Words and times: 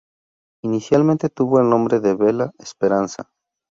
Inicialmente 0.63 1.29
tuvo 1.29 1.59
el 1.59 1.69
nombre 1.69 1.99
de 1.99 2.15
"Bella 2.15 2.51
Esperanza". 2.57 3.29